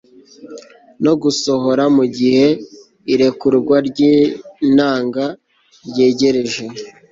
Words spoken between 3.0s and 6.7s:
irekurwa ry'intanga ryegereje